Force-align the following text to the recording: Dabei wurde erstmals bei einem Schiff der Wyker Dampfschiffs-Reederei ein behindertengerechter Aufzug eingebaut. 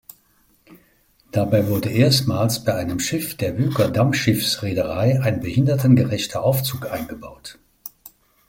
Dabei 1.31 1.67
wurde 1.67 1.89
erstmals 1.91 2.63
bei 2.63 2.73
einem 2.73 2.99
Schiff 2.99 3.37
der 3.37 3.55
Wyker 3.59 3.87
Dampfschiffs-Reederei 3.91 5.21
ein 5.21 5.41
behindertengerechter 5.41 6.41
Aufzug 6.41 6.91
eingebaut. 6.91 7.59